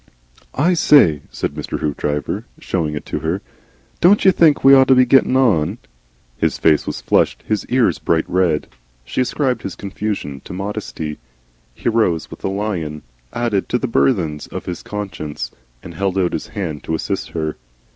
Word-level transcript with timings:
"I 0.55 0.73
say," 0.73 1.21
said 1.29 1.53
Mr. 1.53 1.77
Hoopdriver, 1.79 2.45
showing 2.59 2.95
it 2.95 3.05
to 3.05 3.19
her, 3.19 3.43
"don't 3.99 4.25
you 4.25 4.31
think 4.31 4.63
we 4.63 4.73
ought 4.73 4.87
to 4.87 4.95
be 4.95 5.05
getting 5.05 5.37
on?" 5.37 5.77
His 6.39 6.57
face 6.57 6.87
was 6.87 7.01
flushed, 7.01 7.43
his 7.47 7.67
ears 7.67 7.99
bright 7.99 8.27
red. 8.27 8.65
She 9.05 9.21
ascribed 9.21 9.61
his 9.61 9.75
confusion 9.75 10.41
to 10.45 10.53
modesty. 10.53 11.19
He 11.75 11.87
rose 11.87 12.31
with 12.31 12.43
a 12.43 12.47
lion 12.49 13.03
added 13.31 13.69
to 13.69 13.77
the 13.77 13.85
burthens 13.85 14.47
of 14.47 14.65
his 14.65 14.81
conscience, 14.81 15.51
and 15.83 15.93
held 15.93 16.17
out 16.17 16.33
his 16.33 16.47
hand 16.47 16.83
to 16.85 16.95
assist 16.95 17.29
her. 17.33 17.55